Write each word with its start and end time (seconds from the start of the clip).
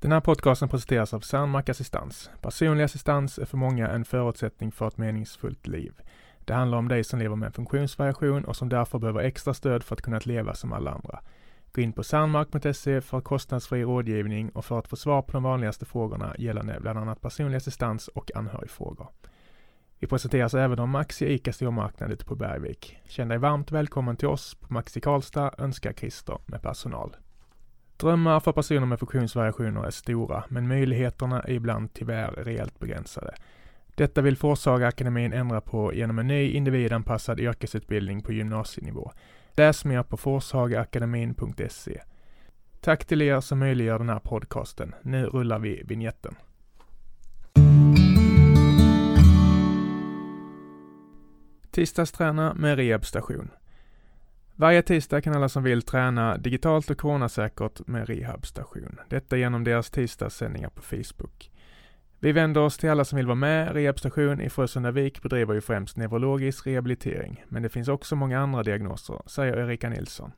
Den 0.00 0.12
här 0.12 0.20
podcasten 0.20 0.68
presenteras 0.68 1.14
av 1.14 1.20
Cernmark 1.20 1.68
Assistans. 1.68 2.30
Personlig 2.42 2.84
assistans 2.84 3.38
är 3.38 3.44
för 3.44 3.56
många 3.56 3.88
en 3.88 4.04
förutsättning 4.04 4.72
för 4.72 4.88
ett 4.88 4.98
meningsfullt 4.98 5.66
liv. 5.66 5.92
Det 6.44 6.54
handlar 6.54 6.78
om 6.78 6.88
dig 6.88 7.04
som 7.04 7.18
lever 7.18 7.36
med 7.36 7.46
en 7.46 7.52
funktionsvariation 7.52 8.44
och 8.44 8.56
som 8.56 8.68
därför 8.68 8.98
behöver 8.98 9.20
extra 9.20 9.54
stöd 9.54 9.82
för 9.82 9.94
att 9.94 10.02
kunna 10.02 10.20
leva 10.24 10.54
som 10.54 10.72
alla 10.72 10.90
andra. 10.90 11.20
Gå 11.72 11.80
in 11.80 11.92
på 11.92 12.02
cernmark.se 12.02 13.00
för 13.00 13.20
kostnadsfri 13.20 13.84
rådgivning 13.84 14.50
och 14.50 14.64
för 14.64 14.78
att 14.78 14.88
få 14.88 14.96
svar 14.96 15.22
på 15.22 15.32
de 15.32 15.42
vanligaste 15.42 15.84
frågorna 15.84 16.34
gällande 16.38 16.78
bland 16.80 16.98
annat 16.98 17.20
personlig 17.20 17.56
assistans 17.56 18.08
och 18.08 18.30
anhörigfrågor. 18.34 19.08
Vi 19.98 20.06
presenteras 20.06 20.54
även 20.54 20.78
av 20.78 20.88
Maxi 20.88 21.26
ICA 21.26 21.52
stormarknad 21.52 22.12
ute 22.12 22.24
på 22.24 22.34
Bergvik. 22.34 22.98
Känn 23.08 23.28
dig 23.28 23.38
varmt 23.38 23.70
välkommen 23.70 24.16
till 24.16 24.28
oss 24.28 24.54
på 24.54 24.72
Maxi 24.72 25.00
Karlstad 25.00 25.54
önskar 25.58 25.92
Christer 25.92 26.38
med 26.46 26.62
personal. 26.62 27.16
Drömmar 27.96 28.40
för 28.40 28.52
personer 28.52 28.86
med 28.86 28.98
funktionsvariationer 28.98 29.84
är 29.84 29.90
stora, 29.90 30.44
men 30.48 30.68
möjligheterna 30.68 31.42
är 31.42 31.52
ibland 31.52 31.94
tyvärr 31.94 32.30
rejält 32.30 32.78
begränsade. 32.78 33.34
Detta 33.94 34.20
vill 34.22 34.36
Forshagaakademin 34.36 35.32
ändra 35.32 35.60
på 35.60 35.94
genom 35.94 36.18
en 36.18 36.26
ny 36.26 36.50
individanpassad 36.50 37.40
yrkesutbildning 37.40 38.22
på 38.22 38.32
gymnasienivå. 38.32 39.12
Läs 39.52 39.84
mer 39.84 40.02
på 40.02 40.16
forshagaakademin.se. 40.16 42.00
Tack 42.80 43.04
till 43.04 43.22
er 43.22 43.40
som 43.40 43.58
möjliggör 43.58 43.98
den 43.98 44.08
här 44.08 44.18
podcasten. 44.18 44.94
Nu 45.02 45.26
rullar 45.26 45.58
vi 45.58 45.82
vignetten. 45.84 46.34
Tisdagsträna 51.70 52.54
med 52.54 52.76
rehabstation. 52.76 53.50
Varje 54.58 54.82
tisdag 54.82 55.20
kan 55.20 55.34
alla 55.36 55.48
som 55.48 55.62
vill 55.62 55.82
träna 55.82 56.36
digitalt 56.36 56.90
och 56.90 56.98
coronasäkert 56.98 57.86
med 57.86 58.08
rehabstation. 58.08 58.98
Detta 59.08 59.36
genom 59.36 59.64
deras 59.64 59.90
tisdagssändningar 59.90 60.68
på 60.68 60.82
Facebook. 60.82 61.50
Vi 62.20 62.32
vänder 62.32 62.60
oss 62.60 62.78
till 62.78 62.90
alla 62.90 63.04
som 63.04 63.16
vill 63.16 63.26
vara 63.26 63.34
med. 63.34 63.72
Rehabstation 63.72 64.40
i 64.40 64.50
Frösundavik 64.50 65.22
bedriver 65.22 65.54
ju 65.54 65.60
främst 65.60 65.96
neurologisk 65.96 66.66
rehabilitering, 66.66 67.44
men 67.48 67.62
det 67.62 67.68
finns 67.68 67.88
också 67.88 68.16
många 68.16 68.40
andra 68.40 68.62
diagnoser, 68.62 69.22
säger 69.26 69.56
Erika 69.56 69.88
Nilsson. 69.88 70.32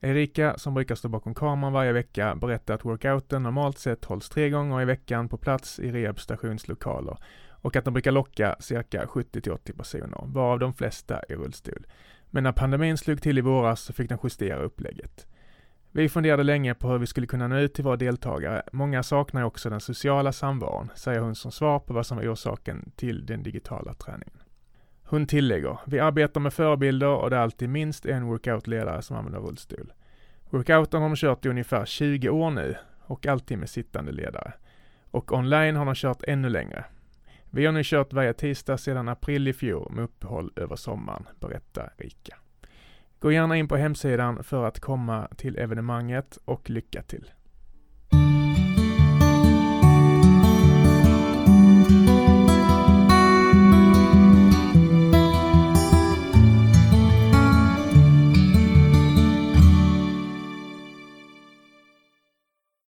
Erika, 0.00 0.58
som 0.58 0.74
brukar 0.74 0.94
stå 0.94 1.08
bakom 1.08 1.34
kameran 1.34 1.72
varje 1.72 1.92
vecka, 1.92 2.34
berättar 2.34 2.74
att 2.74 2.84
workouten 2.84 3.42
normalt 3.42 3.78
sett 3.78 4.04
hålls 4.04 4.28
tre 4.28 4.50
gånger 4.50 4.82
i 4.82 4.84
veckan 4.84 5.28
på 5.28 5.36
plats 5.36 5.78
i 5.78 5.92
rehabstationslokaler 5.92 7.16
och 7.50 7.76
att 7.76 7.84
de 7.84 7.94
brukar 7.94 8.12
locka 8.12 8.56
cirka 8.60 9.04
70-80 9.04 9.76
personer, 9.76 10.24
varav 10.26 10.58
de 10.58 10.74
flesta 10.74 11.22
i 11.28 11.34
rullstol. 11.34 11.86
Men 12.34 12.44
när 12.44 12.52
pandemin 12.52 12.98
slog 12.98 13.22
till 13.22 13.38
i 13.38 13.40
våras 13.40 13.80
så 13.80 13.92
fick 13.92 14.08
den 14.08 14.18
justera 14.22 14.58
upplägget. 14.62 15.26
Vi 15.92 16.08
funderade 16.08 16.42
länge 16.42 16.74
på 16.74 16.88
hur 16.88 16.98
vi 16.98 17.06
skulle 17.06 17.26
kunna 17.26 17.48
nå 17.48 17.56
ut 17.56 17.74
till 17.74 17.84
våra 17.84 17.96
deltagare. 17.96 18.62
Många 18.72 19.02
saknar 19.02 19.42
också 19.42 19.70
den 19.70 19.80
sociala 19.80 20.32
samvaron, 20.32 20.90
säger 20.94 21.20
hon 21.20 21.34
som 21.34 21.52
svar 21.52 21.78
på 21.78 21.94
vad 21.94 22.06
som 22.06 22.16
var 22.16 22.32
orsaken 22.32 22.92
till 22.96 23.26
den 23.26 23.42
digitala 23.42 23.94
träningen. 23.94 24.38
Hon 25.02 25.26
tillägger, 25.26 25.78
vi 25.86 26.00
arbetar 26.00 26.40
med 26.40 26.52
förebilder 26.52 27.08
och 27.08 27.30
det 27.30 27.36
är 27.36 27.40
alltid 27.40 27.68
minst 27.68 28.06
en 28.06 28.26
workoutledare 28.26 29.02
som 29.02 29.16
använder 29.16 29.40
rullstol. 29.40 29.92
Workouten 30.50 31.02
har 31.02 31.08
de 31.08 31.16
kört 31.16 31.46
i 31.46 31.48
ungefär 31.48 31.84
20 31.84 32.28
år 32.28 32.50
nu 32.50 32.76
och 33.00 33.26
alltid 33.26 33.58
med 33.58 33.70
sittande 33.70 34.12
ledare. 34.12 34.52
Och 35.10 35.32
online 35.32 35.76
har 35.76 35.84
de 35.84 35.94
kört 35.94 36.22
ännu 36.22 36.48
längre. 36.48 36.84
Vi 37.54 37.66
har 37.66 37.72
nu 37.72 37.80
kört 37.84 38.12
varje 38.12 38.32
tisdag 38.32 38.78
sedan 38.78 39.08
april 39.08 39.48
i 39.48 39.52
fjol 39.52 39.92
med 39.92 40.04
uppehåll 40.04 40.52
över 40.56 40.76
sommaren, 40.76 41.26
berättar 41.40 41.92
Rika. 41.96 42.36
Gå 43.18 43.32
gärna 43.32 43.56
in 43.56 43.68
på 43.68 43.76
hemsidan 43.76 44.44
för 44.44 44.64
att 44.64 44.80
komma 44.80 45.28
till 45.36 45.58
evenemanget 45.58 46.38
och 46.44 46.70
lycka 46.70 47.02
till! 47.02 47.30